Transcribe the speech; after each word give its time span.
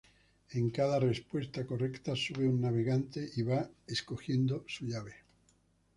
En 0.49 0.71
cada 0.71 0.99
respuesta 0.99 1.63
correcta 1.67 2.15
sube 2.15 2.47
un 2.47 2.59
navegante 2.59 3.29
y 3.35 3.43
va 3.43 3.69
escogiendo 3.85 4.65
su 4.67 4.87
llave. 4.87 5.13